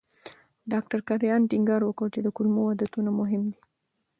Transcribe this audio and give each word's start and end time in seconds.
ډاکټر 0.71 0.99
کرایان 1.07 1.41
ټینګار 1.51 1.81
وکړ 1.85 2.07
چې 2.13 2.19
د 2.23 2.27
کولمو 2.37 2.61
عادتونه 2.71 3.09
مهم 3.19 3.43
دي. 3.51 3.61